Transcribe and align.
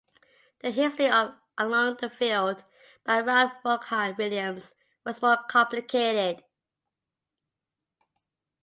The 0.61 0.71
history 0.71 1.07
of 1.11 1.35
"Along 1.59 1.97
the 2.01 2.09
Field" 2.09 2.63
by 3.05 3.19
Ralph 3.21 3.53
Vaughan 3.61 4.15
Williams 4.17 4.73
was 5.05 5.21
more 5.21 5.37
complicated. 5.47 6.43